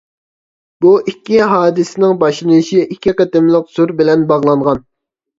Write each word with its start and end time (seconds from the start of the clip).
بۇ 0.83 0.91
ئىككى 1.09 1.41
ھادىسىنىڭ 1.49 2.15
باشلىنىشى 2.23 2.81
ئىككى 2.85 3.13
قېتىملىق 3.19 3.67
سۈر 3.75 3.93
بىلەن 4.01 4.25
باغلانغان. 4.33 4.83